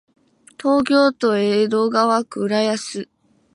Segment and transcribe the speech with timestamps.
[0.59, 3.07] 東京都江戸川区浦安